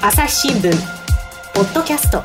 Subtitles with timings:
[0.00, 0.70] 朝日新聞。
[1.54, 2.22] ポッドキャスト。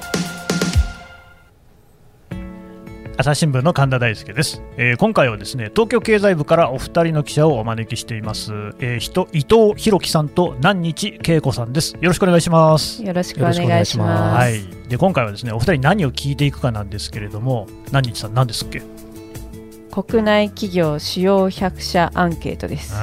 [3.18, 11.94] 朝日新聞の神田大輔です、えー、今回はですね東京経済部からお二人の記者をお招きしています、えー、人伊藤博樹さんと南日恵子さんです。
[11.94, 13.04] よろしくお願いします。
[13.04, 14.38] よろしくお願いします。
[14.38, 14.62] はい。
[14.90, 18.82] で今回はですねお二人何を聞いていくかなんですけれども南日さん何ですっけ？
[19.94, 22.96] 国内企業主要100社アンケートです。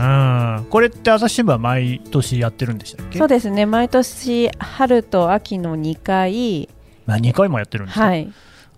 [0.71, 3.19] これって朝日新聞は毎年やってるんでしたっけ？
[3.21, 3.65] そうですね。
[3.65, 6.69] 毎年春と秋の2回。
[7.07, 8.07] あ2回もやってるんですか？
[8.07, 8.33] はい。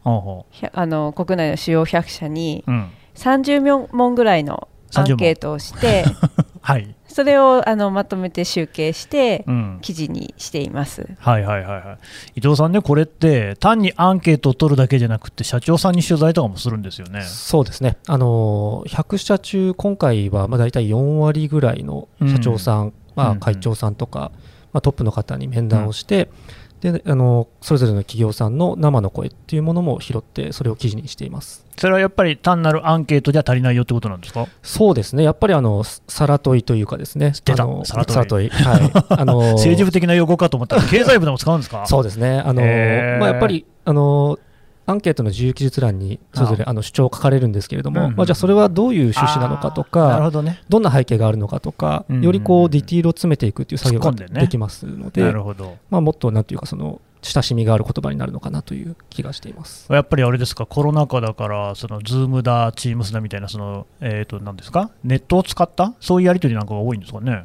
[0.04, 2.64] あの国内の主要100社に
[3.14, 6.04] 30問ぐらいのアンケートをして、
[6.60, 9.44] はい、それをあのまとめて集計して、
[9.82, 11.98] 記事にしています、はいはいはいは
[12.34, 17.22] い、伊藤さんね、これって単にアンケートを取るだけじゃなくて、社長さんに取材とかもするんですよね。
[17.22, 24.32] そうですね、あの100社中、今回はまあ大体4割ぐらいの社長さん、うん、まあ、会長さんとか、
[24.72, 31.64] まあ、トップの方に面談をして、うんであのそれぞれの企業さんの生の声っていうものも拾ってそれを記事にしています。
[31.78, 34.46] それはやっぱり単なるアンケートじゃ足りないよってことなんですか？
[34.62, 35.22] そうですね。
[35.22, 37.32] やっぱりあのさら問いというかですね。
[37.44, 37.66] 出た。
[37.84, 38.48] さら問い。
[38.48, 38.90] はい。
[39.20, 41.86] あの 政治部的な用語かと思ったら経済部でも使うんですか？
[41.86, 42.40] そうですね。
[42.44, 44.38] あの、まあ、やっぱりあの
[44.92, 55.76] アンケートの自由記述欄にそれぞれあの主張を書かれるんですけれども、まあ、じゃあそれはどういう趣旨なのかとか、なるほどね、どんな背景があるのかとか、よりこうディティールを詰めていくという作業ができますので、なるほど。
[55.90, 59.90] まあ、もっとなんていうかその親しみがある言葉になるのかなという気がしています。
[59.92, 67.44] やっぱりあれですか、コロナ禍だから、その Zoom だ、Teams だみたいな、そのえー、となんですか、ネットを使った、そういうやり取りなんかが多いんですかね？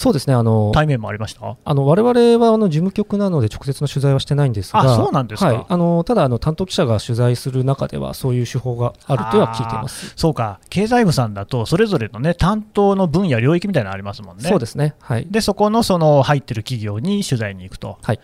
[0.00, 1.58] そうですねあの対面もありました？
[1.62, 10.14] あの我々はあの事務局なので直接の取材はしてないんですが、そうなんですか、はい、あのただあの、担当記者が取材する中では、そういう手法があるとは聞いています。
[10.16, 14.48] そうか、経済部さんだと、それぞれの、ね、担当の分野、領域みたいなのありますもんね。
[14.48, 17.98] そうですね、はい、でそこのその入ってる企業に取材に行くと。
[18.02, 18.20] はい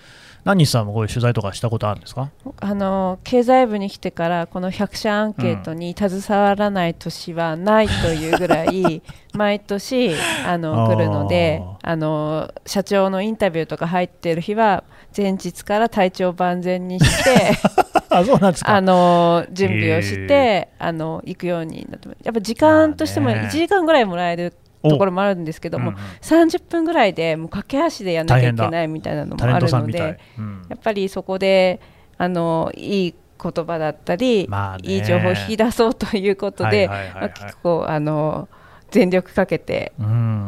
[0.47, 2.31] 何さんもこういう取材とかしたことあるんですか？
[2.61, 9.03] あの経済部に来てからこの100社アンケートに携わらない年はないというぐらい、
[9.35, 10.15] 毎年
[10.47, 14.85] あの来るのであの社長のインタビューとか入ってる日は
[15.17, 17.51] 前日から体調万全にして
[18.09, 18.75] あそうなんですか。
[18.77, 24.55] あの準備をして、あの行くようになってやっぱ時間としても1時間ぐらいもらえる
[24.89, 25.97] ところもあるんですけども、うん。
[25.97, 31.81] うん、30分ぐらいでもう駆け足でやらなきゃいけないみたいなのもあるので、うん、やっぱりそこで
[32.19, 36.89] あのいい言葉だったり、まあ、いい情報を引き出そうということで、
[37.35, 38.49] 結構あの。
[38.91, 39.93] 全力かけて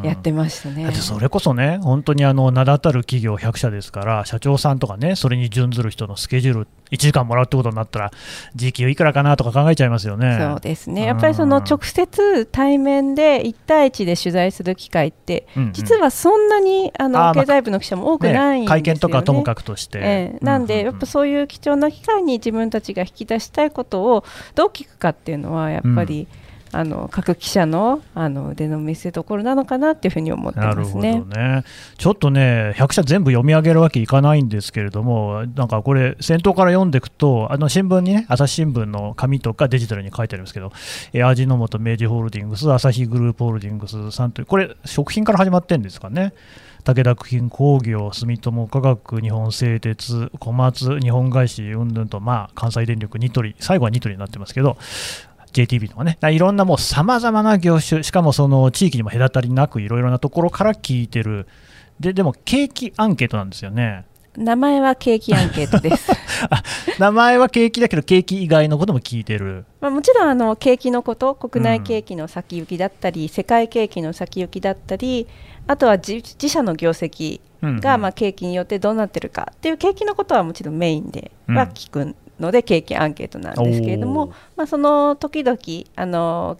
[0.02, 8.12] やってましたね、だってそれこそね、本当にあの名だたる企業100社ですから、社長さんとかね、それに準ずる人のスケジュール、1時間もらうってことになったら、
[8.54, 10.38] 時給いくらかなとか考えちゃいますよね。
[10.40, 19.98] そうですね、やっぱりその直接対面で1対1で取材する機会って、うんうん、実はそんなにあの経済部の記者も多くないんですよね、ね、会見とかともかくとして。
[20.00, 31.64] えー、なんで、やっぱそういう貴重な機会に自分たちが引き出したいことをどう聞くかっていうのは、やっぱり、うんあの各記者のあの腕の見せ所なのかなっていうふうに思ってますねね
[31.96, 40.72] ちょっとね、100社全部読み上げるわけいかないんですけれども、なんかこれ、先頭から読んでいくと、あの新聞にね、朝日新聞の紙とかデジタルに書いてあるんですけど、
[41.12, 46.32] え味の素明治ホールディングス、朝日グループホールディングスさんという、これ、食品から始まってるんですかね。
[46.84, 54.78] 武田区工業、住友化学、日本製鉄、小松、日本外資、うんぬんと、まあ、関西電力、ニトリ、最後はニトリになってますけど、
[55.52, 61.46] JTB とかね、いろんなもうさまざまな業種、しかもその地域にも隔たりなく、いろいろなところから聞いてる、
[62.00, 64.04] ででも景気アンケートなんですよね。
[64.36, 66.12] 名前は景気アンケートです。
[67.00, 75.26] 名前は景気だけど景気以外のことも聞いてる、まあ、もちろんあの景気のこと国内景気の先行きだったり、うん、世界景気の先行きだったり
[75.66, 85.58] あとは自社の業績がまあ景気によってどうなってるかっていう景気のことはもちろんメインでは聞くので景気アンケートなんですけれども、まあ、その時々
[85.96, 86.58] あの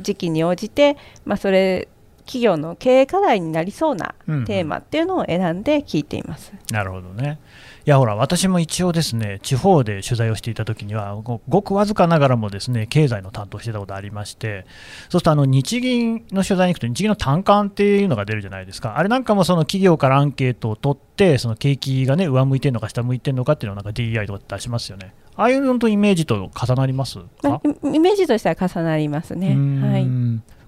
[0.00, 1.88] 時期に応じて、まあ、それ
[2.24, 4.14] 企業の経営課題になりそうな
[4.46, 6.52] テーマっていうのを選んで聞いています。
[6.52, 7.38] うんうん、なるほどね
[7.86, 14.66] いやほら私も一応ですね地方で取材をしていた時にはごくわずかながらもですね経済の担当してたことありまして
[15.08, 18.98] そうするとあの日銀の取材に行くと日銀の単管っていうのが出るじゃないですか。
[18.98, 25.14] あれなんかもその企業からアンケートを取ってその景気がね上向いてるのか下向いてるのかっていうのをなんか DEI とか出しますよね。
[25.36, 27.62] ああいうのとイメージと重なりますか？
[27.82, 29.48] イメージとしては重なりますね。
[29.90, 30.06] はい。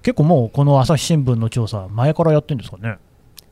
[0.02, 2.96] 結構もうこの朝日新聞の調査前からやってるんですかね？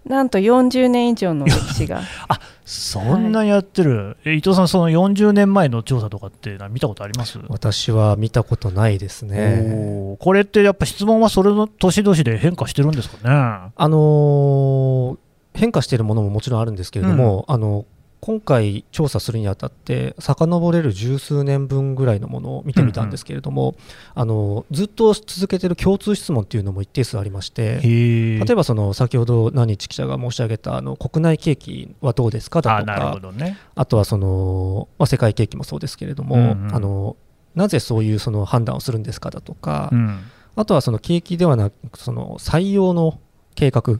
[0.06, 2.00] なんと40年以上の歴史が。
[2.28, 2.40] あ
[2.70, 7.38] そんなやってる、はい、伊藤さん、その40年前の調査とかって見たことあります？
[7.48, 10.16] 私は見たことないですね。
[10.20, 13.72] これってやっぱ質問はそれの年々で変化してるんですかね？
[13.74, 15.18] あのー
[15.52, 17.84] 変化しているものももちろんあるんですけれども、うん、あの
[18.20, 23.76] 今回調査するにあたって遡れる十数年分ぐらいのものを見てみたんですけれども、うんうん、
[24.14, 37.16] あのずっと続けている共通質問っていうのも一定数ありまして例えばその先ほど何日記者が申し上げたあの国内景気はどうですかだとかあ,、ね、あとはその、まあ、世界景気もそうですけれども、うんうん、あの
[37.54, 40.20] なぜそういうその判断をするんですかだとか、うん、
[40.56, 43.18] あとはその景気ではなくその採用の
[43.54, 43.98] 計画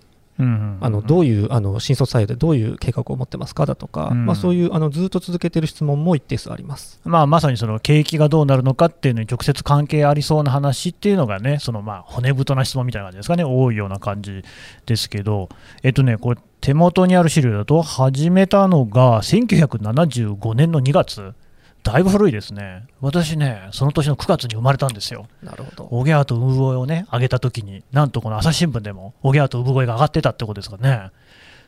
[0.80, 14.42] あのどういうあの新卒採用でどういう計画を持ってますかだとか、うん、まあ、そういうあのずっと続けている質問も一定数あります、まあ、まさにその景気がどうなるのかっていうのに直接関係ありそうな話っていうのがね、そのまあ骨太な質問みたいな感じですかね、多いような感じ
[14.86, 15.48] ですけど、
[15.82, 21.34] えっとね、これ、手元にある資料だと、始めたのが1975年の2月。
[21.82, 25.88] だいぶ古いですね、私ね、その年の9月に生まれたんですよ、なるほど。
[25.90, 31.10] おぎゃーと産声をね、上げたときに、なんとこの朝日新聞でも、おぎゃーと産声が上がってたってことですかね。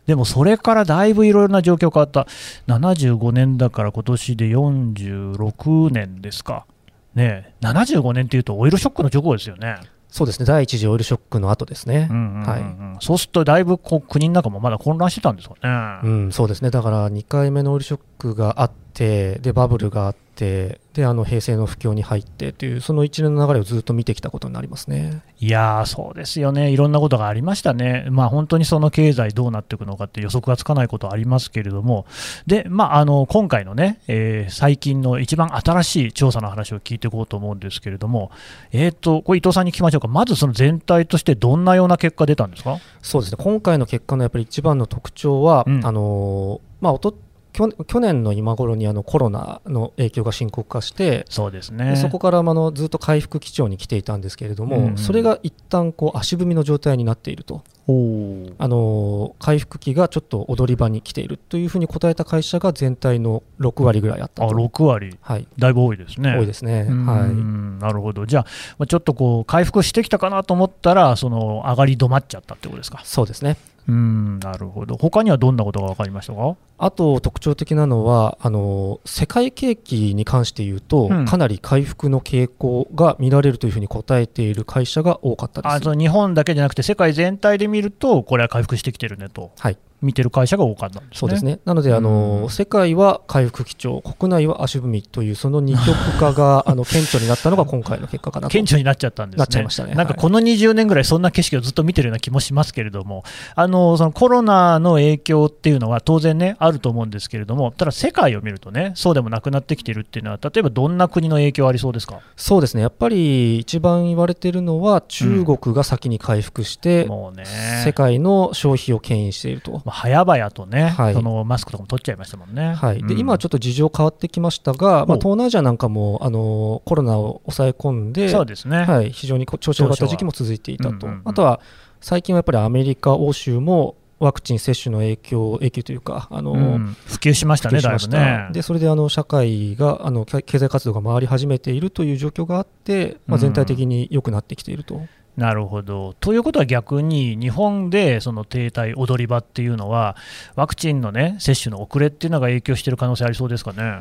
[0.06, 2.26] でもそれからだいぶいろいろな状況変わった、
[2.66, 6.66] 75年だから今年で46年ですか、
[7.14, 9.76] ね、75年っていうと、オイルショックの直後ですよね。
[10.08, 10.44] そうですね。
[10.44, 15.54] 第一次オイルショックの後ですね、はい、そうするとだいぶこう国の中もまだ混乱してたんですか
[16.02, 16.70] ね、うん、そうですね。
[16.70, 25.22] だから2回目のオイルショックがあってでバブルがあってであの平成の不況に入ってというその一連の流れをずっと見てきたことになりますね。
[25.38, 32.06] いやそうですよね、いろんなことがありましたね、まあ、本当にその経済どうなっていくのかって予測がつかないことはありますけれども、
[32.46, 38.30] でまあ、あの今回のね、えー、最近の一番新しい調査の話を聞いていこうと思うんですけれども、
[38.70, 42.78] えーと、これ伊藤さんに聞きましょうか、まずその全体としてどんなような結果出たんですか？
[43.02, 43.38] そうですね。
[43.42, 47.14] 今回の結果のやっぱり一番の特徴は、うん、あのまあ、おと
[47.52, 51.96] 去年の今頃にあのコロナの影響が深刻化してそうですね。
[51.96, 54.86] そこからあのずっと回復基調に来ていたんですけれども、うん。
[54.88, 57.62] うん、それが一旦こう足踏みの状態になっていると。
[57.84, 64.48] あの回復期がちょっと踊り場に来ているというふうに答えた会社が全体の6割ぐらいあったと。
[64.48, 66.36] あ6割、はい、だいぶ多いですね。
[66.38, 68.24] 多いですね、はい、なるほど。
[68.24, 68.46] じゃ
[68.78, 73.00] あちょっとこう回復してきたかなと思ったらその上がり止まっちゃったってことですか？
[73.04, 73.56] そうですね。
[73.88, 74.96] うんなるほど。
[74.96, 76.56] 他にはどんなことが分かりましたか？
[76.82, 85.72] あと特徴的なのはあの世界景気に関して言うと、うん、かなり回復の傾向が見られるというふうに答えている会社が多かったです。
[85.72, 89.52] あその日本だけじゃなくて世界全体で見るとこれは回復してきてるねと。
[89.60, 89.78] はい。
[90.02, 91.60] 見てる会社が多かったんです、ね、そうですね。
[91.64, 99.94] なのであの、世界は回復基調、国内は足踏みという、その二極化が あの顕著になったのが今回の結果かな顕著になっちゃったんですね、なっちゃいましたね。
[99.94, 103.22] なんかこの20年ぐらい、そんな景色をずっと見てるような気もしますけれども、
[103.54, 112.20] あのそのコロナの影響っていうのは当然ね、あると思うんですけれども、ただ世界を見るとね、そうでもなくなってきてるっていうのは、例えばどんな国の影響ありそうですか？
[112.36, 117.44] そうですね、やっぱり一番言われているのは、中国が先に回復して、うん、もうね、
[117.84, 119.82] 世界の消費を牽引していると。
[119.86, 122.74] 早々とね、はい、そのマスクとかも取っちゃいましたもんね。
[122.74, 131.60] はい、で、うん、今はちょっと事情変わってきましたが、まあ、東南アジアなんかもあのコロナを抑え込んで、そうですね、はい、非常に調子が良かった時期も続いていたと、あとは
[132.00, 138.48] 最近はやっぱりアメリカ、欧州もワクチン接種の影響、影響というか、あの、うん、普及しましたね、だいぶね。
[138.52, 144.94] で、それであの社会があの経済活動が回り始めているという状況があって、まあ、全体的に良くなってきていると。
[144.94, 146.14] うんなるほど。
[146.20, 150.14] ということは逆に、日本でその停滞、踊り場っていうのは、
[150.56, 154.00] ワクチンの、ね、接種の遅れっていうのが影響している可能性ありそうですかね。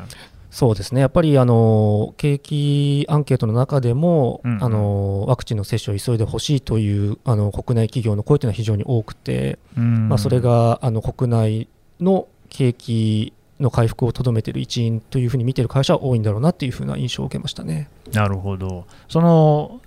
[0.52, 1.00] そうですね。
[1.00, 11.68] やっぱりあの景気アンケートの中でも、うんうん、あのワクチンの接種を急いでほしいというあの国内企業の声というのは非常に多くて、まあ、それがあの国内
[12.00, 13.32] の景気
[13.62, 17.88] の回復をとどめている一因というふうに見ている会社は多いんだろうなというふうな印象を受けましたね。
[18.12, 19.80] なるほど、その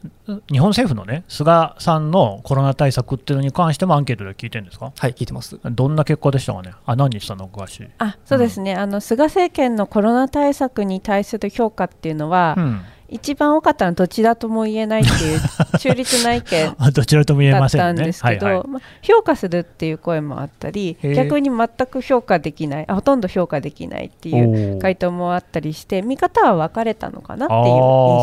[0.51, 4.91] 日本政府のね、菅さんのコロナ対策っていうのに関してもアンケートで聞いてるんですか？
[4.97, 5.59] はい、聞いてます。
[5.63, 15.39] どんな結果でしたかね、あ何したの詳しいあそうですね、うん、あの菅政権のコロナ対策に対する評価っていうのは、うん一番多かったのはどちらとも言えないっていう
[15.77, 27.61] 中立な意見 どちらとも言えません、んですけど、まあ、評価するっていう声もあったり逆に全く評価できないあほとんど評価できないっていう回答もあったりして見方は分かれたのかなっていう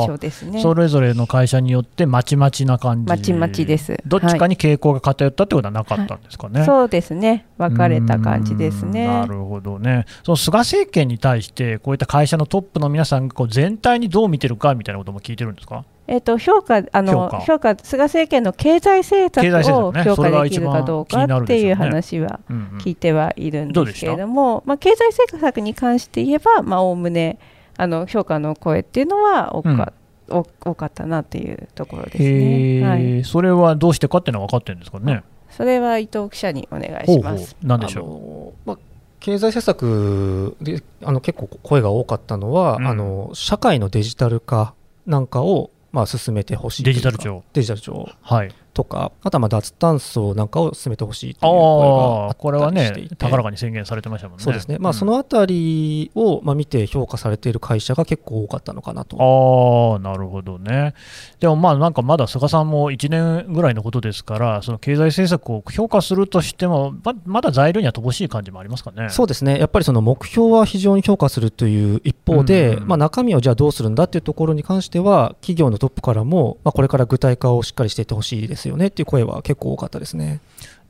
[0.03, 0.61] 印象ですね。
[0.61, 3.09] それぞれの会社によってまちまちな感じ。
[3.09, 3.97] まちまちです。
[4.07, 7.47] どっちかに傾向が偏ったってことはなかったんですかね、はい、そうですね。
[7.59, 9.07] 分かれた感じですね。
[9.07, 10.07] なるほどね。
[10.25, 15.85] その菅政権に対してこういった会社のトップの皆さんがこう全体にどう見てるかみたいなことも聞いてるんですか？
[16.09, 17.77] えーと、評価あの評価。
[17.81, 22.41] 菅政権の経済政策を評価できるかどうかっていう話は
[22.81, 27.39] 聞いてはいるんですけれども、まあ、経済政策に関して言えばおおむね
[27.77, 29.93] あの評価の声っていうのは多か,、
[30.29, 35.23] うん、多かったなっていうところですね、はい、それはどうしてかっていうのは分かってるんですかね？
[35.51, 37.57] それは伊藤記者にお願いします。
[37.63, 38.79] 何でしょう、まあ、
[39.23, 44.75] 経済政策であの結構声が多かったのは、うん、あの社会のデジタル化
[45.07, 47.45] なんかをまあ進めてほしいデジタル庁。
[47.53, 54.45] デジタル庁、はい、とか、あとはまあ脱炭素なんかを進めてほしいという声がこれはね、高らかに宣言されてましたもんね。
[54.45, 59.17] そうですね、まあ、そのあたりをまあ見て評価されている会社が結構多かったのかなと。
[59.17, 60.95] ああ、なるほどね。
[61.41, 69.09] でもまあ、なんかまだ菅さんも1年ぐらいのことですから、その経済政策を評価するとしても、ままだ材料には乏しい感じもありますかね。
[69.11, 80.41] そうですね、やっぱりその目標は非常に評価するという一方で、うんまあ、中身をじゃあどうするんだっていうところに関しては、企業のトップからも、まあ、これから具体化をしっかりしていってほしいですよねっていう声は結構多かったですね。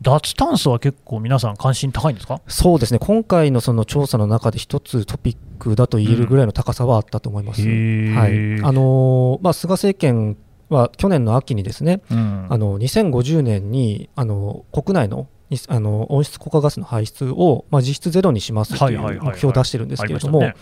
[0.00, 2.40] 脱炭素は結構皆さん関心高いんですか？
[2.48, 2.98] そうですね。
[2.98, 7.62] 今回のその調査の中で一つトピックだと言えるぐらいの高さはあったと思います。
[7.62, 8.60] うん、はい。
[8.62, 10.36] あのまあ、菅政権
[10.70, 15.28] は去年の秋にですね、うん、あの2050年にあの国内の
[15.68, 20.52] あの温室効果ガスの排出を、まあ、実質ゼロにしますという目標を出してるんですけれども、ま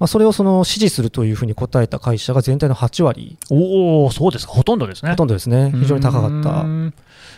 [0.00, 3.36] あ、それをその支持するというふうに答えた会社が全体の8割。
[3.50, 5.10] おお、そうですか、ほとんどですね。
[5.10, 6.66] ほとんどですね、非常に高かった。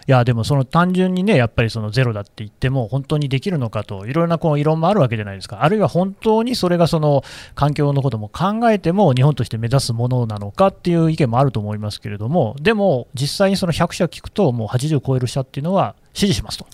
[0.06, 7.22] いやでもその単純にね、やっぱりそのゼロだって言っても、本当にできるのかと、いろいろなこう異論もあるわけじゃないですか、あるいは本当にそれがその
[7.54, 16.66] 環境のことも考えても、日本として目指すものなのかっていう意見もあると思いますけれども、でも実際にその100社聞くと、もう80超える社っていうのは支持しますと。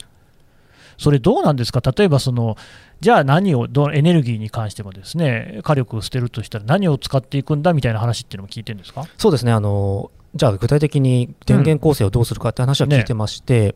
[0.98, 2.56] それどうなんですか、例えばその、
[3.00, 9.04] じゃあ何をど、エネルギーに関してもですね火力を捨てるとしたら、何を使っていくんだみたいな話っていうのも聞いてるんですか？
[9.18, 9.52] そうですね。
[9.52, 13.74] あのじゃあ具体的に電源構成をどうするかって話は聞いてまして、うんね、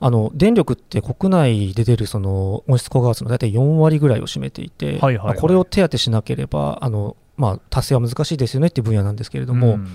[0.00, 9.88] あの電力って国内で出るその温室効果ガスの大体4割ぐらいを占めていて、はいはいはい、これを手当てしなければあの、まあ、達成は難しいですよねっていう分野なんですけれども、うん、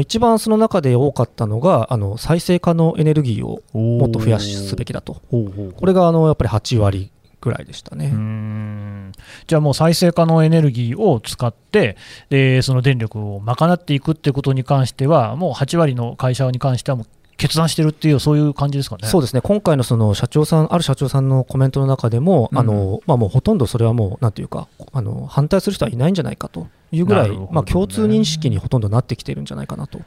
[0.00, 9.12] 一番その中で多かったのがあの再生可能エネルギーをもっと増やすべきだと、これがあのやっぱり8割ぐらいでしたね。
[9.46, 11.96] じゃあもう再生可能エネルギーを使って
[12.28, 17.06] でその電力を賄っていくっていうことに関してはもう8割の会社に関してはもう
[17.38, 19.06] 決断してるっていう、そういう感じですかね。
[19.06, 19.40] そうですね。
[19.40, 30.00] 今回のその社長さん、ある社長さんのコメントの中でも、うん、あの、まあ、もうほとんどそれはもう、なんていうか、あの、反対する人はいないんじゃないかというぐらい、ね、まあ、共通認識にほとんどなってきているんじゃないかなと。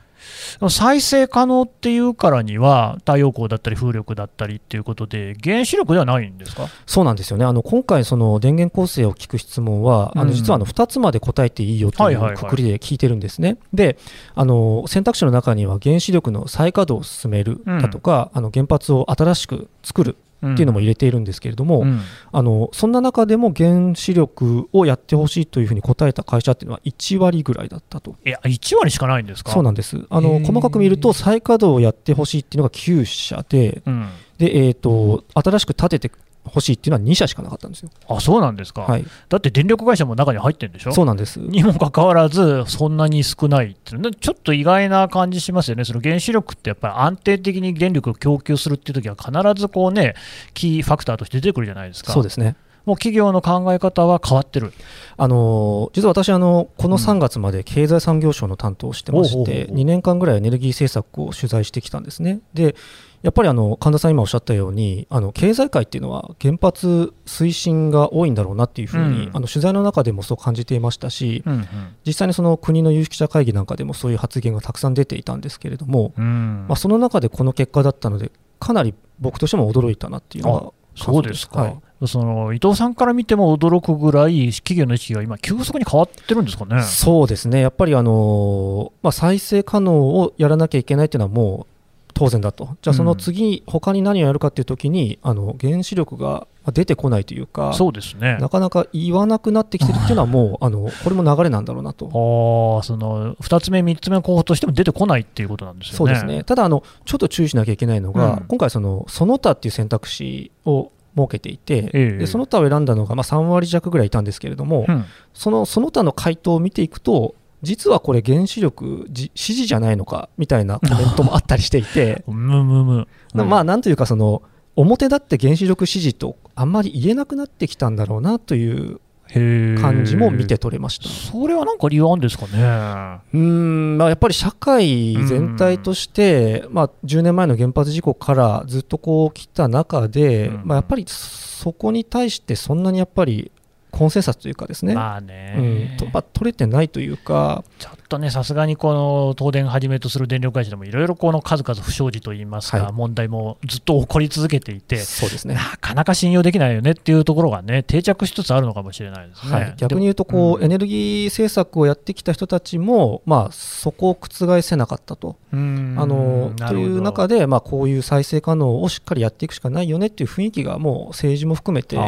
[0.70, 6.68] 再生可能っていうからには、太陽光だったり風力だったりっていうことで、原子力ではないんですか？
[6.86, 13.58] そうなんですよね、あの今回、その電源構成を聞く質問は、うん、あの実はあの2つまで答えていいよというくくりで聞いてるんですね。
[13.74, 13.98] で
[14.36, 28.16] あの選択肢の中には原子力の再稼働を進めるだとか、うん、あの原発を新しく作るっていうのも入れているんですけれども、うん、あのそんな中でも原子力をやってほしいというふうに答えた会社っていうのは1割ぐらいだったと。
[28.26, 29.52] いや、1割しかないんですか？
[29.52, 30.06] そうなんです。
[30.10, 36.12] あの細かく見ると、再稼働をやってほしいっていうのが9社で、うん、でえーと、新しく建てて
[36.46, 37.90] 欲しいっていうのは2社しかなかったんですよ。
[38.08, 40.92] あそうなんですか、はい、だって電力会社も中に入ってるんでしょ？
[40.92, 41.40] そうなんです。
[41.40, 49.32] にもかかわらず、そんなに少ないってちょっと意外な感じしますよね、その原子力ってやっぱり安定的に電力を供給するっていう時は、必
[49.62, 50.16] ずこうね、
[50.54, 52.12] キーファクターとして出てくるじゃないですか。
[52.12, 52.56] そうですね。
[52.84, 54.74] もう企業の考え方は変わってる。
[55.16, 62.40] あの実は私あの、この3月まで経済産業省の担当をしてまして、2年間ぐらいエネルギー政策を取材してきたんですね。
[62.56, 62.76] で
[63.22, 71.68] やっぱりあの神田さん今おっしゃったようにあの経済界っていうのは原発推進が多いんだろうなっていうふうに、うん、あの取材の中でもそう感じていましたし、うんうん、
[72.06, 86.84] 実際にその国の有識者会議なんかでもそういう発言がたくさん出ていたんですけれども、うん、まあ、その中でこの結果だったのでかなり僕としても驚いたなっていうのはそうですか、はい、その伊藤さんから見ても驚くぐらい企業の意識が今急速に変わってるんですかね？
[86.84, 87.62] そうですね。
[87.62, 91.71] やっぱりあの、まあ、再生可能をやらなきゃいけないというのはもう
[92.14, 98.38] 当然だと、じゃあその次、うん、他に何をやるかっていうときに、あの原子力が出てこないというか、そうですね。
[98.40, 102.06] なかなか言わなくなってきてるっていうのは、もうあのこれも流れなんだろうなと。
[102.08, 105.98] あその2つ目、3つ目の候補としても出てこないっていうことなんですよね。
[105.98, 106.44] そうですね。
[106.44, 122.24] ただあの、ちょっと注意しなきゃいけないのが、うん、今回その、その他っていう選択肢を設けていて、ええ、でその他を選んだのがまあ3割弱ぐらいいたんですけれども、うん、そのその他の回答を見ていくと、実はこれ原子力支持じゃないのかみたいなコメントもあったりしていて。
[122.28, 123.08] むむむ、
[123.46, 124.42] まあなんというかその
[124.76, 129.00] 表だって原子力支持とあんまり言えなくなってきたんだろうなという
[129.34, 131.08] 感じも見て取れました。
[131.08, 133.22] それはなんか理由あるんですかね。
[133.34, 143.52] うん、まあ、やっぱり社会全体として、まあ、10年前の原発事故からずっとこう来た中で、まあ、やっぱりそこに対してそんなにやっぱり
[143.92, 165.36] コンセンサスというかですね、まあね、うん、取れてないというか、ちょっとね、さすがにこの東電をはじめとする電力会社でもいろいろこの数々不祥事といいますか、はい、問題もずっと起こり続けていて、そうですね、なかなか信用できないよねっていうところがね、定着しつつあるのかもしれないですね、はい、逆に言うとこう、うん、エネルギー政策をやってきた人たちも、まあ、そこを覆せなかったと。
[165.54, 172.02] あのという中で、まあ、こういう再生可能をしっかりやっていくしかないよねっていう雰囲気が、もう政治も含めてで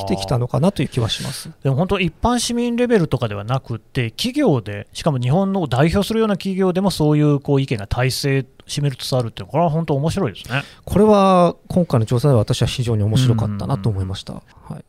[0.00, 1.50] きてきたのかなという気はします。
[1.62, 10.62] でも本当、一般市民レベルとかではなくて、企業で、しかも日本の代表するような企業でも、そういうこう意見が大勢占めるつつあるっていうこれは本当面白いですね。
[10.84, 14.32] これは今回の調査では私は非常に面白かったなと思いました。
[14.34, 14.40] は
[14.78, 14.84] い、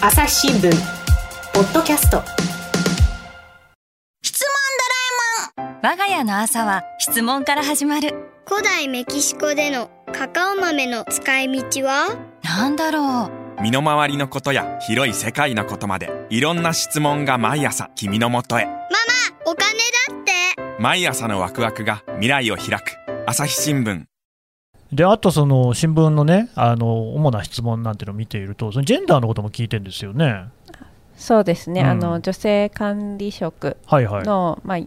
[0.00, 0.70] 朝日新聞
[1.52, 2.20] ポッドキャスト。
[4.22, 4.48] 質問
[5.58, 5.76] ドラえもん。
[5.82, 8.14] 我が家の朝は質問から始まる。
[8.46, 12.16] 古代メキシコでのカカオ豆の使い道は？
[12.42, 18.66] なんだろう身の回りのことや広い世界のことまでいろんな質問が毎朝君のもとへ。
[18.66, 18.80] ママ
[19.46, 19.72] お金
[20.14, 20.82] だって。
[20.82, 22.96] 毎朝のワクワクが未来を開く。
[23.26, 24.04] 朝日新聞。
[24.92, 30.46] であとその新聞のねあの主な質問なんていうのを見ているとそのジェンダーのことも聞いてるんですよね。
[31.16, 34.78] そうですね、うん、あの女性管理職のはいはい、まあ、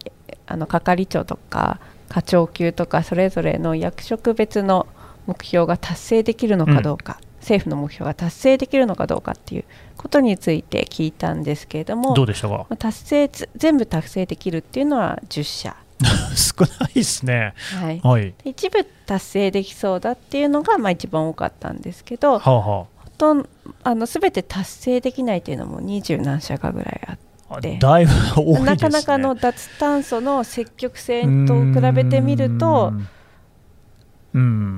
[0.45, 4.87] あの係長とか課長級とかそれぞれの役職別の
[5.25, 15.75] 目標が達成できるのかどうか、うん、政府の目標が達成できるのかどうかっていうことについて聞いたんですけれどもどうでしたか、まあ、達成全部達成できるっていうのは10社。
[16.35, 22.87] 少ないですね、はい、はい、一部達成できそうだっていうのがまあ一番多かったんですけど、はあはあ、ほ
[23.17, 23.49] とん
[23.81, 27.17] あの全て達成できないっていうのも二十何社かぐらいあっ
[27.61, 27.79] て。
[27.79, 32.93] だいぶ多い、ね、なかなかの脱炭素の積極性と比べてみると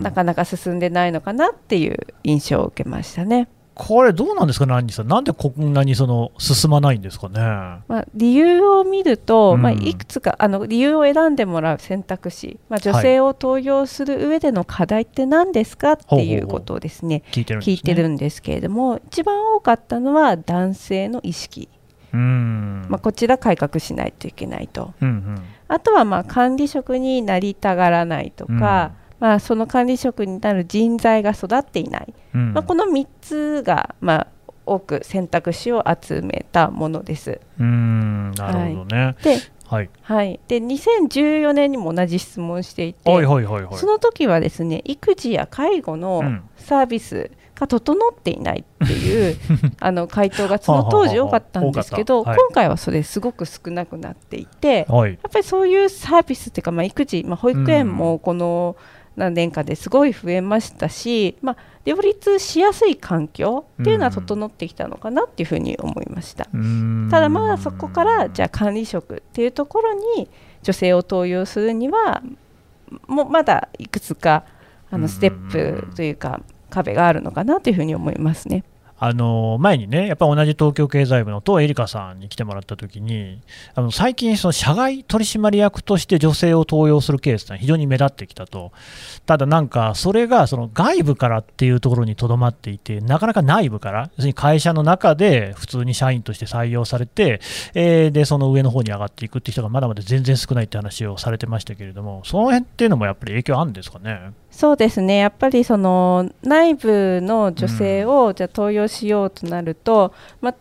[0.02, 3.48] なかなか進んでないのかなっていう印象を受けましたね。
[3.80, 21.70] これ、どうなんですか、ナンニさん、なんでこんなにその進まないんですかね、まあ、理由を見ると、うん、まあ、いくつかあの理由を選んでもらう選択肢、まあ、女性を登用する上での課題って何ですかっていうことをですね、聞いてるんですけれども、一番多かったのは男性の意識。
[22.12, 22.86] うん。
[22.90, 34.28] まあ、こちら改革しないといけないと、うんうん、あとはまあ管理職になりたがらないとか、まあ、その管理職になる人材が育っていない、うん、まあ、この3つが、まあ、
[34.66, 37.42] 多く選択肢を集めたものです。
[37.60, 66.46] うんなるほどね、はい、ではい、はい、で2014年にも同じ質問していて、はいはいはいはい、その時はですね育児や介護のサービスが整っていないっていう、うん、あの回答がその当時多かったんですけど、はい、今回はそれすごく少なくなっていて、はい、やっぱりそういうサービスっていうか、まあ、育児、まあ、保育園もこの、うん何年かですごい増えましたし、まあ、両立しやすい環境っていうのは整ってきたのかなっていうふうに思いました。
[67.12, 70.30] ただまだそこからじゃあ管理職っていうところに
[70.64, 72.24] 女性を登用するには
[73.08, 74.46] もまだいくつか
[74.90, 78.64] あのステップというか壁があるのかなというふうに思いますね。
[79.00, 83.42] あの前にね、やっぱ同じ東京経済部の東江里香さんに来てもらったときに、
[83.74, 88.72] あの最近、社外取締役として女性を登用するケースが非常に目立ってきたと、
[89.26, 97.40] ただなんか、それがその外部からっていうところにとどまっていて、なかなか内部から、要するに会社の中で普通に社員として採用されて、
[97.74, 104.34] えー、でその上の方に上がっていくっていう人がまだまだ全然少ないって話をされてましたけれども、その辺っていうのもやっぱり影響あるんですかね？
[104.60, 110.54] そうですね、やっぱりその内部の女性をじゃ登用しようとなると、ま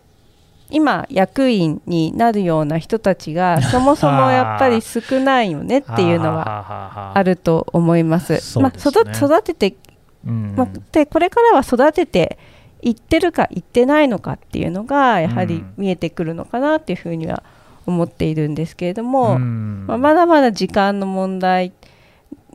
[0.70, 8.60] 今、役員になるような人たちが そもそもやっぱり少ないよねっていうのはあると思います。
[8.60, 9.76] まあ、育てて、
[10.22, 12.38] まあ、でこれからは育てて
[12.82, 17.42] いってるかいってないのかっていうのがやはり見えてくるのかなっていうふうには
[17.84, 21.72] 思っているんですけれども、まあ、まだまだ時間の問題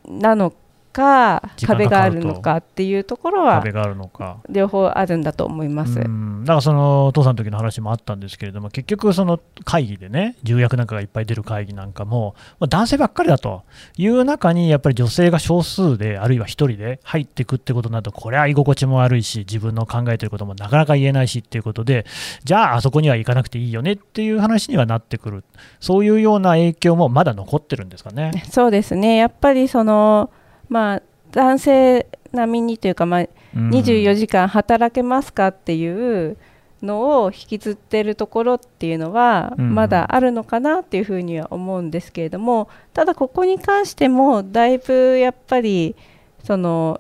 [0.08, 0.54] なの
[0.94, 4.38] か壁があるのかっていうところは壁があるのか。
[4.48, 5.96] 両方あるんだと思います。
[5.96, 6.10] だか
[6.46, 13.64] らそのお父さんの時の話もあったんですけれども結局その会議でね重役なんかがいっぱい出る会議なんかも、まあ、男性ばっかりだと
[13.98, 22.06] いう中にやっぱり女性が少数であるいは1人で入っていくってことになるとこれは居心地も悪いし自分の考えてることもなかなか言えないしっていうことで
[22.44, 25.44] じゃああそこには行かなくていいよねっていう話にはなってくる。
[25.80, 28.44] そういうような影響もまだ残ってるんですかね。
[28.50, 29.18] そうですね。
[29.18, 30.30] やっぱりその
[30.74, 36.36] まあ、男性並みにというか、まあ、24時間働けますかっていう
[36.82, 45.96] のを引きずってるところっていうのはまだあるのかなっていうふうには思うんですけれどもただここに関してもだいぶやっぱり
[46.44, 47.00] その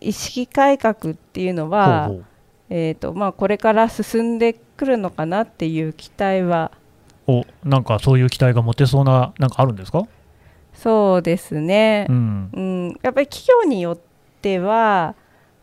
[0.00, 2.10] 意識改革っていうのは
[2.70, 6.70] えとまあ、これから進んでくるのかなっていう期待は。
[7.26, 10.04] おなんかそういう期待が持てそうな、なんかあるんですか？
[10.82, 13.98] そうですね、うん、うん、やっぱり企業によっ
[14.40, 15.14] ては、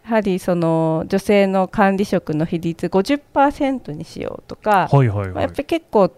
[0.05, 6.11] やはりその女性の管理職の比率50%にしようとか、はいはいはい、やっぱり結構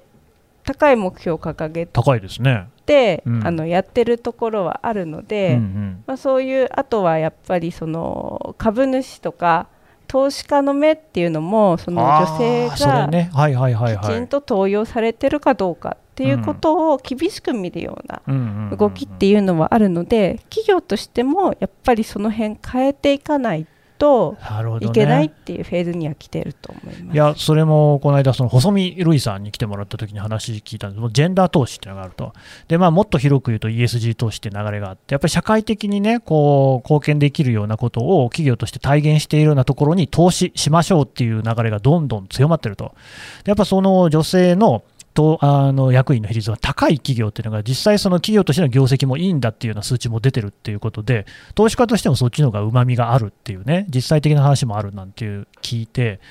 [0.63, 2.67] 高い目標を掲げて高いですね。
[2.85, 9.67] で、うん、あのやってるところはあるので、うんうん、まあ、そういうあとはやっぱりその株主とか
[10.07, 24.37] 投資家の目っていうのもその女性がきちんと登用されてるかどうかっていうことを厳しく見るような動きっていうのはあるので企業としてもやっぱりその辺変えていかないとと
[24.81, 31.07] いけないっていうフェーズには来てると思います、ね、いやそれもこの間、その細見るいさんに来てもらった時に話聞いたんです。
[31.11, 32.33] ジェンダー投資っていうのがあると、
[32.69, 42.95] でまあ、もっと広く言うと ESG 投資っていう流れがあって、やっぱり社会的にねこう貢献できるようなことを企業として体現しているようなところに投資しましょうっていう流れがどんどん強まってると。
[43.43, 44.83] でやっぱその女性の
[45.19, 56.21] とあの役員の比率が高い企業っていうのが、実際、その企業としての業績もいいんだっていうような数値も出てるっていうことで、投資家としてもそっちの方がうまみがあるっていうね、実際的な話もあるなんていう聞いて、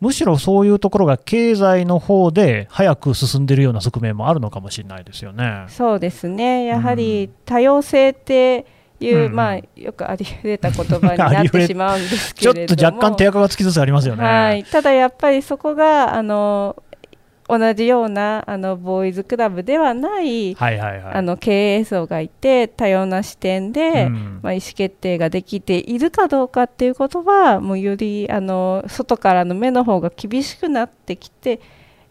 [0.00, 5.64] むしろそういうところが経済の方で早く進んでるような側面もあるのかもしれないですよね。
[5.68, 6.66] そうですね。
[6.66, 8.66] やはり多様性って
[9.00, 9.24] いう、うん。
[9.26, 12.66] うん、まあ、よくありふれた言葉になってしまうんですけれども。
[12.68, 14.24] ちょっと若干手垢がつきつつありますよね。
[14.24, 16.82] はい、ただやっぱりそこがあの
[17.48, 31.60] 同じようなあのボーイズクラブではない,、はいはいはい、あの経営層がいて多様な視点で、うん、まあ、意思決定ができているかどうかっていうことはもうよりあの外からの目の方が厳しくなってきて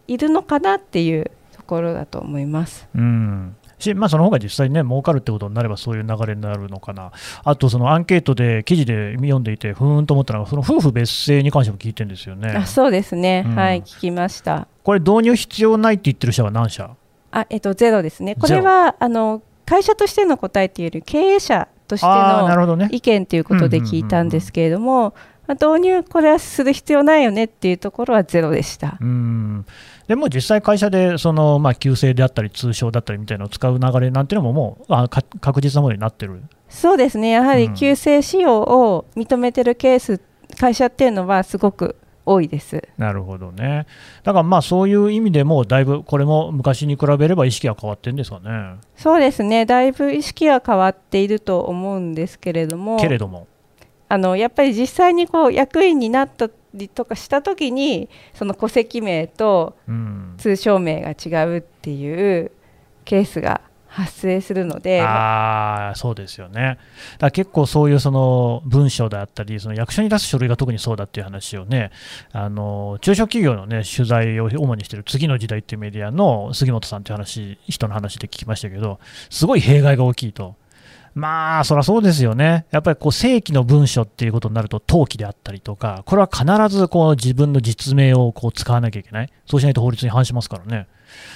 [0.07, 2.87] いるのかなっていうところだと思います。
[2.95, 7.11] うんし、まあ、その方が実際にね、儲かるってことになればそういう流れになるのかな。
[7.43, 12.49] あと、そのアンケートで記事で読んでいて、ふーんと思ったのが、その夫婦別姓に関しても聞いてるんですよね。
[12.49, 14.67] あそうですね、うん、はい、聞きました。
[14.83, 16.89] これ、導入必要ないって言ってる社は何社？
[17.31, 18.35] あ、えっと、ゼロですね。
[18.35, 25.13] これは、あの、会社としての答えというより、経営者としての意見ということで聞いたんですけれども、
[25.47, 28.97] まあ、導入、これはする必要ないよねっていうところはゼロでした。
[28.99, 29.65] うん。
[30.07, 36.41] でも実際、会社でその、まあ、旧姓であったり、通称だったりみたいなのを使う流れなんていうのも、もうあ確実なものになってる。
[36.69, 40.19] そうですね、やはり旧姓使用を認めてるケース、うん、
[40.57, 42.83] 会社っていうのはすごく多いです。
[42.97, 43.85] なるほどね、
[44.23, 48.75] だからまあそういう意味でも、だいぶこれも昔に比べれば意識は変わってるんですかね。
[48.97, 53.47] そうですね、だいぶ意識は変わっていると思うんですけれども、けれども
[54.09, 59.75] あのやっぱり実際にこう役員になったりとかした時にその戸籍名と
[60.37, 62.51] 通称名が違うっていう
[63.03, 66.77] ケースが発生するので、あそうですよね、
[67.17, 71.91] だ結構そういうその文書であったり、その役所に出す書類が特にそうだっていう話をね、
[72.31, 78.99] あの中小企業の、ね、取材を主にしている次の時代っていうメディアの杉本さんという話人の話で聞きましたけど、
[79.31, 80.55] すごい弊害が大きいと。
[81.17, 82.67] まあ、そりゃそうですよね。
[82.69, 89.29] やっぱりこう正規の文書っていうことになると、登記であったりとか、これは必ずこう自分の実名をこう使わなきゃいけない。
[89.47, 90.87] そうしないと法律に反しますからね。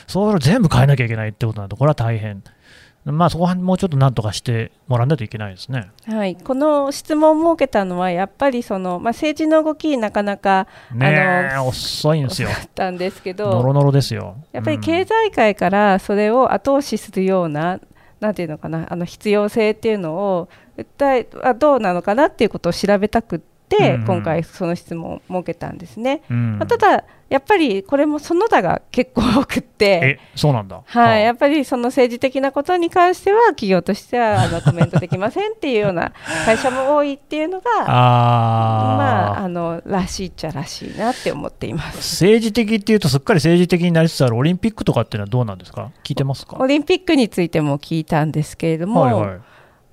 [0.07, 2.43] それを全部変えなきゃいけないってことになると、これは大変。
[3.05, 11.19] まあ、そこはもうちょっとなんとかしてもらわないといけないですね、はい、この質問を設けたのは、やっぱりその、まあ、政治の動き、なかなか、ね、
[11.51, 12.49] あの遅いんですよ。
[12.75, 17.79] たんですけど、ノロノロですよ、やっぱり経済界からそれを後押しするような、
[18.21, 26.23] なんていうのかなあの必要性っていうのを訴えはどうなのかなっていうことを調べたくて、今回その質問を設けたんですね。
[26.29, 30.19] うん、まあ、ただやっぱりこれもその他が結構多くって。
[30.35, 36.11] そうなんだ、はい、やっぱりその政治的なことに関しては企業としてはあのコメントできませんっていうような
[36.45, 37.85] 会社も多いっていうのがあ
[38.97, 42.23] まああのらしいっちゃらしいなって思っています。
[42.23, 45.91] 政治的っていうとすっかり政治的になりつつあるオリンピックとかっていうのはどうなんですか？
[46.03, 46.57] 聞いてますか？
[46.59, 49.39] オリンピックについても聞いたんですけれども、はいはい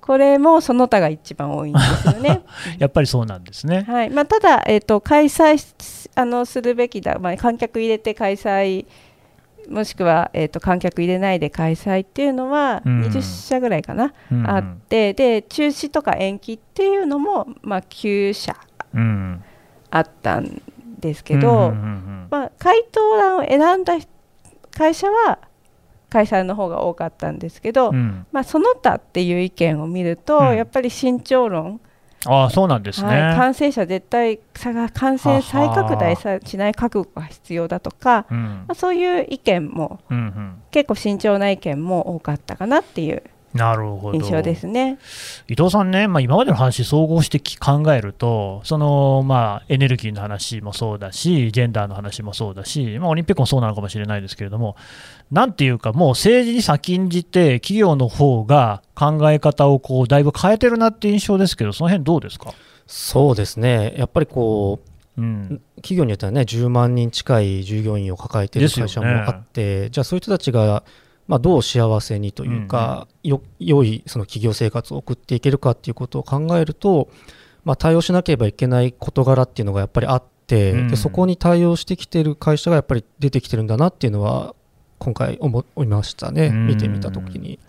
[0.01, 2.41] これもその他が一番多いんですよね。
[2.79, 3.85] やっぱりそうなんですね。
[3.87, 4.09] はい。
[4.09, 8.85] まあ、ただ、えーと、開催あのするべきだ、まあ、観客入れて開催
[9.69, 18.55] もしくは、えーと、観客入れないで開催っていうのは20社ぐらいかな、うん、あってで中止とか延期っていうのも、まあ、9社
[19.91, 20.61] あったん
[20.99, 21.71] ですけど、
[22.31, 23.93] まあ、回答欄を選んだ
[24.75, 25.39] 会社は
[26.09, 31.79] 開催の方が多かったんですけど、うん、まあ、その他っていう意見を見ると、うん、やっぱり慎重論。
[32.25, 34.39] あそうなんですね、はい、感染者絶対
[34.93, 44.19] 感染再拡大しない覚悟が必要だとか、うん、まあ、そういう意見も、うんうん、結構慎重な意見も多かったかなっていうなるほど。
[44.19, 44.99] 印象ですね。
[45.47, 54.75] 伊藤さんね、まあ、今までの話、総合して考えると、そのまあ、エネルギーの話もそうだし、ジェンダーの話もそうだし、まあ、オリンピックもそうなのかもしれないですけれども、
[55.31, 62.53] なんていうか、もう政治に先んじて、企業の方が考え方をこうだいぶ変えてるなっていう印象ですけど、その辺どうですか？
[62.85, 64.79] そうですね、やっぱりこ
[65.17, 70.83] う、うん、企業によってはね、10万人近い従業員を抱えている会社もあって、ね、じゃあ、そういう人たちが、
[71.29, 77.07] まあ、どう幸せにというか、うんうん、よ良いその企業生活を送っていけるかっていうことを考えると、
[77.63, 84.55] まあ、対応しなければいけない事柄っていうのがやっぱりあって、うん、でそこに対応してきてる会社がやっぱり出てきてるんだなっていうのは
[84.97, 87.59] 今回思いましたね、見てみたときに。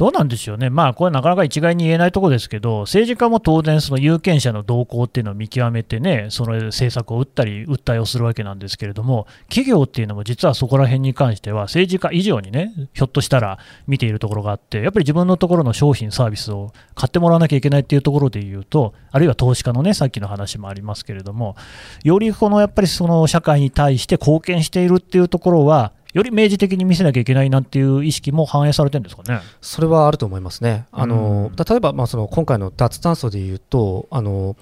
[0.00, 21.56] どうなんでしょうね、まあ、これなかなか一概に言えないところですけど、政治家も当然、その有権者の動向っていうのを見極めてね、その政策を打ったり、訴えをするわけなんですけれども、企業っていうのも実はそこら辺に関しては、政治家以上にね、ひょっとしたら見ているところがあって、やっぱり自分のところの商品、サービスを買ってもらわなきゃいけないっていうところでいうと、あるいは投資家のね、さっきの話もありますけれども、
[22.04, 29.40] よりこのやっぱりその社会に対して貢献しているっていうところは、より明示的に見せなきゃいけないなっていう意識も反映されてるんですかね。
[29.60, 30.86] それはあると思いますね。
[30.92, 34.56] あの、うん、例えば、まあ、その今回の脱炭素でいうと、あの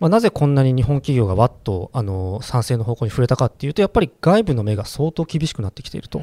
[0.00, 6.22] まあ、なぜこんなに日本企業がわっとあの賛成の方向に触れたかっていうと、やっぱり外部の目が相当厳しくなってきていると、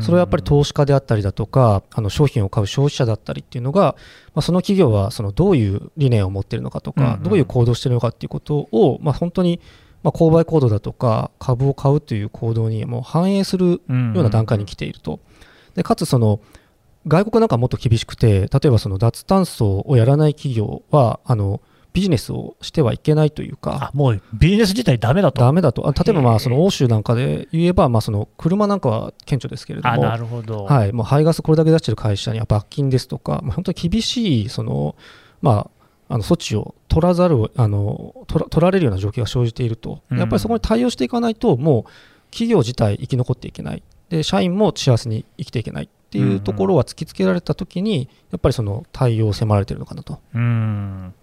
[0.00, 3.96] それはやっぱり投資家であったりだとか、あの商品を買う消費者だったりっていうのが、
[4.34, 9.60] まあ、その企業はそのどういう理念を持っているのかとか、どういう行動しているのかっていうことを、まあ、本当に
[10.02, 15.20] まあ、購買行動だとか株を買うという行動にも反映するような段階に来ていると。
[15.74, 16.40] でかつその
[17.06, 21.60] 外国なんかもっと厳しくて例えばその脱炭素をやらない企業はあの
[21.96, 25.40] ビジネスをしてはいけないというか、もうビジネス自体だめだと。
[25.40, 25.82] だめだと。
[25.96, 34.94] 例えばまあその欧州なんかで言えば、まあその車なんかは顕著ですけれども、なるほどはい、もう排ガスこれだけ出している会社には罰金ですとか、本当に厳しいその、
[35.40, 35.70] まあ、
[36.08, 50.20] あの措置を取らざるをあの取ら取られるような状況が生じていると、やっぱりそこに対応していかないと、もう企業自体生き残っていけない、で社員も幸せに生きていけないっていうところは突きつけられたときに、やっぱりその対応を迫られているのかなと。
[50.34, 51.14] うん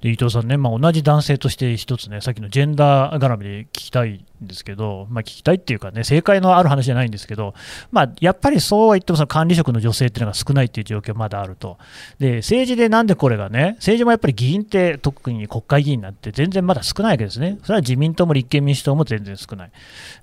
[0.00, 7.54] で伊藤さんね、まあ、同じ男性として一つね、さっきのジェンダー絡みで聞きたいんですけど、まあ、聞きたいっていうかね、正解のある話じゃないんですけど、
[7.90, 11.78] まあ、やっぱりそうは言ってもその管理職の女性っていうのが少ないっていう状況まだあると。
[12.18, 17.58] で、政治でなんでこれがね、政治もやっぱり議員って特に国会議員なんて全然まだ少ないわけですね。
[17.62, 19.70] それは自民党も立憲民主党も全然少ない。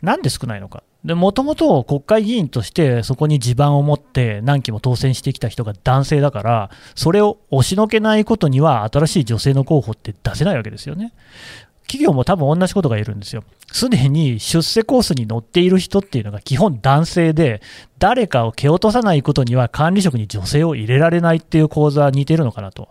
[0.02, 0.84] なんで少ないのか。
[1.06, 11.14] で、もともと国会議員としてそこに地盤を持って何期も当選してきた人が男性だから、それを押しのけないことには新しい女性の候補って出せないわけですよね。
[11.86, 13.44] 企業も多分同じことが言えるんですよ。
[13.72, 17.62] すでに出世コースに乗っている人っていうのが基本男性で、
[18.00, 22.90] 誰かを蹴落とさないことには管理職に女性を入れられないっていう構図は似てるのかなと。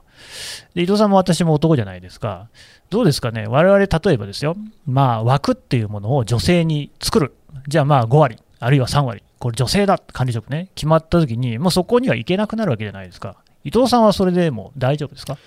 [0.75, 2.49] で伊藤さんも私も男じゃないですか。
[2.91, 4.55] どうですかね、我々例えばですよ、
[4.87, 7.35] まあ、枠っていうものを女性に作る。
[7.69, 13.37] じゃあまあ5割、あるいは3割、これ女性だ、管理職ね、決まった時に、もうそこにはいけなくなるわけじゃないですか。
[13.65, 15.39] 伊藤さんはそれでも大丈夫ですか？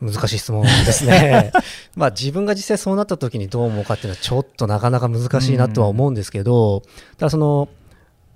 [0.00, 1.52] 難しい質問ですね。
[1.96, 6.82] まあ自分が実際そうなった時にどう思うかっていうのはちょっとなかなか難しいなとは思うんですけど、
[7.16, 7.68] ただその、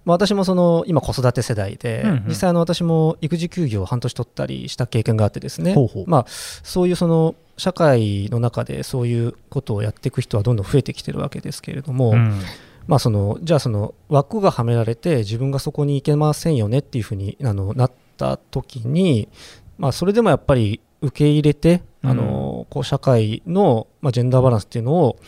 [0.04, 5.74] まあ、私もその今子育て世代で、実際の私も育児休業を半年取ったりした経験があってですね、
[6.06, 12.40] まあ、そういうその社会の中でそういうことをやっていく人はどんどん増えてきてるわけですけれども、うん、
[12.88, 19.29] まあ、そのじゃあその枠がはめられて自分がそこに行けませんよねっていうふうにあのなった時に、
[19.77, 25.18] まあ、それでもやっぱり受け入れて、あのこう社会の、まあ、ジェンダーバランスっていうのを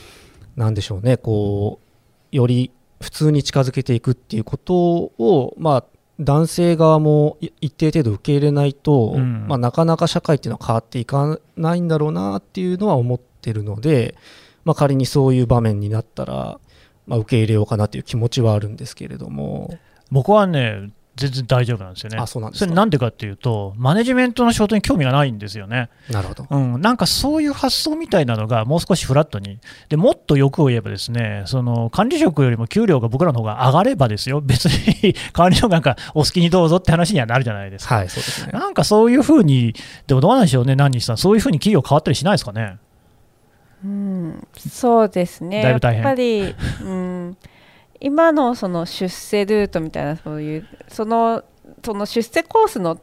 [0.56, 1.78] なんでしょうねこ
[2.32, 5.84] うより普通に近づけていくっていうことを、まあ、
[6.18, 14.16] 男性側も一定程度受け入れないと、うん、まあ、なかなか社会っていうのは変わっていかないんだろうなっていうのは思ってるので、
[14.64, 16.60] まあ、仮にそういう場面になったら、
[17.10, 19.76] まあ、受け入れようかなという気持ちはあるんですけれども。
[20.12, 22.18] 僕はね全然大丈夫なんですよね。
[22.18, 25.90] あそうなんですそれなんでかっていうと、マネジメントの仕事に興味がないんですよね。
[26.08, 26.46] なるほど。
[26.48, 29.58] うん、なんかそういう発想みたいなのがもう少しフラットに。
[29.88, 37.96] でもっと欲を言えばですね、その管理職よりも給料が僕らの方が上がればですよ、別に 管理職なんかお好きにどうぞって話にはなるじゃないですか。
[37.96, 38.52] はい、そうですね。
[38.52, 39.74] なんかそういうふうに、
[40.06, 42.78] でもどうなんでしょうね、何日さん、そういうふうに企業変わったりしないですかね。
[43.84, 45.62] うん、そうですね。
[45.62, 47.36] やっぱり、うん。
[48.00, 51.44] 今のその出世ルートみたいなそういうその
[51.84, 52.98] その出世コースの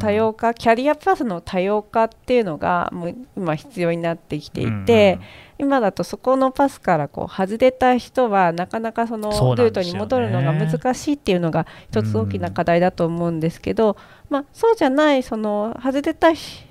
[0.00, 5.20] 多様化、キャリアプラスの多様化っていうのがもう今必要になってきていて、
[5.58, 13.98] 今だとそこのパスからこう外れた人はなかなかそのルートに戻るのが難しいっていうのが一つ大きな課題だと思うんですけど、
[14.30, 16.69] まあ、そうじゃないその外れた人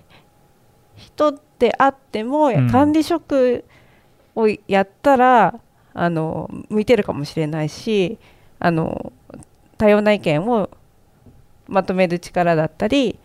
[1.60, 3.66] であっても、管理職
[4.36, 5.60] をやったら
[5.94, 8.18] あの向いてるかもしれないし
[8.60, 9.12] あの
[9.78, 10.70] 多様な意見を
[11.68, 13.20] まとめる力だったり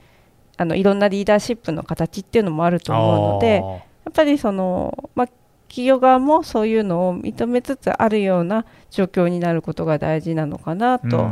[0.57, 5.29] あのいろんなリーダーシップの形っていうのもあると思うのでやっぱりその、まあ、
[5.69, 11.31] 企業側もそういうのを認めつつあるような状況になることが大事なのかなと。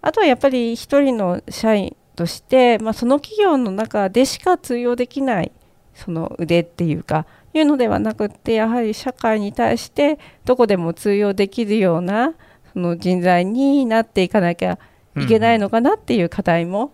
[0.00, 5.52] あとはやっぱり一人の社員として、まあ、その企業の中でしか通用できない
[5.98, 12.34] その腕っていうかいうのではなくってやはり社会に対してどこでも通用できるような
[12.72, 14.78] その人材になっていかなきゃ
[15.16, 16.92] いけないのかなっていう課題も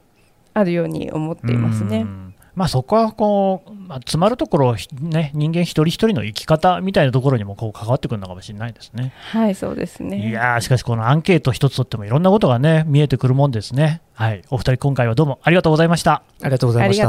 [0.55, 2.07] あるように思っていますね。
[2.55, 9.13] まあ、そこはこう、まあ、詰まるところ、ね、人間一人一人の生き方みたいなところにもこう関わってくるのかもしれないですね。
[9.31, 14.03] はいそうですねいやしかし、このアンケート一つとってもいろんなことが、ね、見えてくるもんですね。
[14.15, 16.23] はい、お二人、今回はどうもありがとうございました。
[16.43, 17.03] ありがとうございました。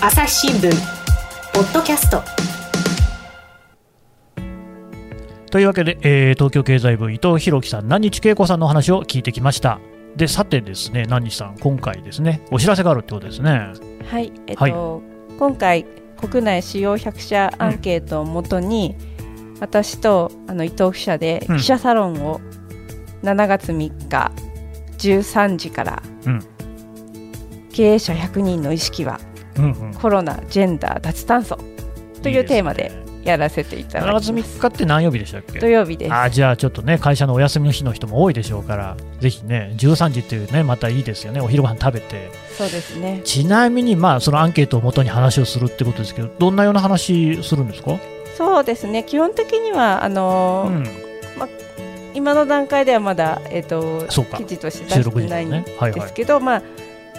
[0.00, 0.70] 朝日新聞
[1.54, 2.22] ポッドキャスト。
[5.50, 9.80] というわけで、えー、東京経済部伊藤弘樹さん、何日恵子さんの話を聞いてきました。
[10.14, 13.72] で、さてですね、何日さん、今回ですね、お知らせがあるってことですね。
[14.10, 14.72] はい、えっと、はい、
[15.38, 15.86] 今回、
[16.20, 18.96] 国内主要100社アンケートをもとに、
[19.54, 22.40] うん、私とあの伊藤記者で記者サロンを
[23.22, 24.30] 7月3日
[24.98, 26.42] 13時から、うん、
[27.72, 29.20] 経営者100人の意識は、
[29.58, 31.58] うんうん、コロナ、ジェンダー、脱炭素
[32.22, 32.92] というテーマで
[33.24, 34.30] やらせていただきます。
[34.30, 35.58] 7月3日って何曜日でしたっけ？
[35.58, 36.14] 土曜日です。
[36.14, 42.30] あじゃあちょっとね、会社のお休みの日の人も多いでしょうから、ぜひね、13時っていうね、またいいですよね、お昼ご飯食べて。
[42.56, 43.20] そうですね。
[43.24, 47.98] ちなみに、まあ、そのアンケートをもとに話をするってことですけど、どんなような話するんですか？
[48.36, 50.84] そうですね、基本的には、あのー、うん。
[51.38, 51.48] ま
[52.14, 54.06] 今の段階ではまだ、えーと、
[54.38, 55.74] 記事として出してないんですけど、ね。
[55.78, 56.62] はいはい、まあ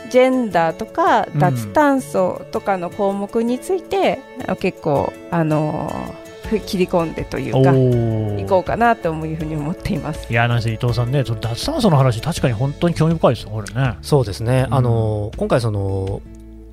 [0.09, 5.91] ジェンダーとか脱炭素とかの項目について、うん、結構あの
[6.65, 10.31] 切り込んでというかいこうかなというふうに思っています。
[10.31, 13.97] いやなんせ伊藤さんね、その脱炭素の話、確かに本当に興味深いですよ、これね。
[14.01, 16.21] そうですね、うん、あの今回その、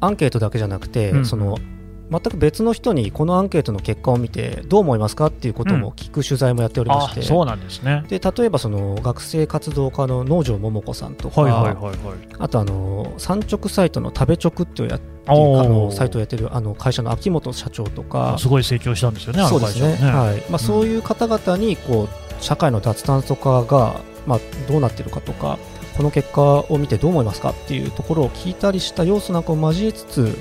[0.00, 1.58] アンケートだけじゃなくて、うん、その
[2.10, 8.04] 全く別の人にこのアンケートの結果を見てどう思いますかっていうことも聞く取材もやっておりまして、うん、そうなんですね。
[8.08, 11.96] で例えばその学生活動家の農場桃子さんとか、はいはいはいはい、
[12.38, 20.50] あとあの産直サイトの食べ直っていうやあのサイトをやってるあの会社の秋元社長とかすごい成長したんですよね、そうですね、ね、はい。
[20.50, 25.58] まあ、そういう方々にこう社会の脱炭素化が、まあ、どうなってるかとか
[25.96, 30.38] この結果を見てどう思いますかっていうところを聞いたりした要素なんかを交えつつ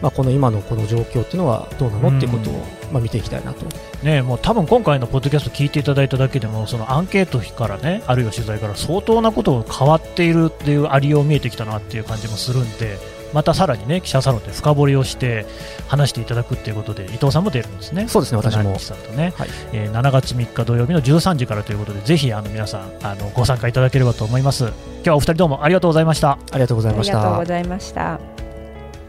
[0.00, 2.52] まあ、この今のこの状況っていうのはどうなのっていうことを、
[2.92, 3.66] まあ、見ていきたいなと、
[4.02, 12.98] ね、もう多分今回のポッドキャスト聞いていただいただけでもそのアンケートからねあるいは取材から相当なことが変わっているっていうありよう見えてきたなっていう感じもするんで
[13.32, 15.46] またさらにね記者サロンで深掘りをして
[15.86, 18.08] 話していただくっていうことで伊藤さんも出るんですね。
[18.08, 24.64] そうですね私もさんとね、はい、えー、7月3日土曜日の13時からということでぜひあの皆さんあのご参加いただければと思います。
[24.64, 26.32] 今日はお二人どうもありがとうございました。
[26.32, 27.18] ありがとうございました。
[27.18, 28.37] ありがとうございました。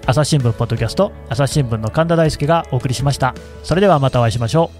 [0.10, 3.36] 朝日新聞ポッドキャスト朝日新聞の神田大輔がお送りしました。
[3.62, 4.72] それではまたお会いしましょ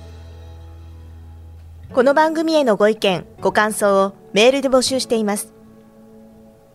[1.92, 1.94] う。
[1.94, 5.54] この番組へのご意見ご感想をメールで募集しています。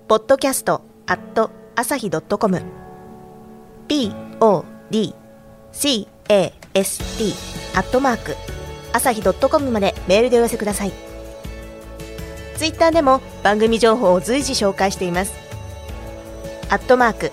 [0.06, 2.62] ポッドキャストアット朝日ドットコム。
[3.88, 4.46] podcast
[7.74, 8.36] アットマーク
[8.92, 10.92] 朝日ドットコムまでメールでお寄せください。
[12.54, 15.34] ツイッターでも番組情報を随時紹介しています。
[16.70, 17.32] アットマーク